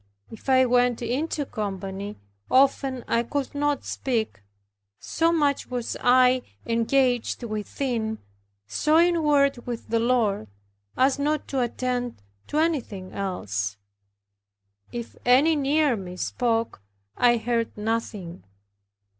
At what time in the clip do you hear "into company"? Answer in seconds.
1.03-2.15